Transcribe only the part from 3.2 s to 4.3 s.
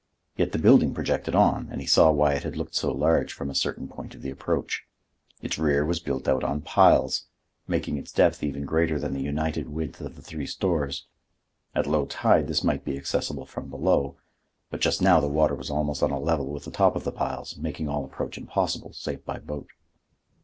from a certain point of